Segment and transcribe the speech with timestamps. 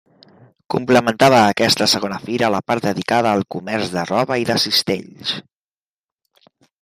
[0.75, 5.35] Complementava aquesta segona fira la part dedicada al comerç de roba i de cistells.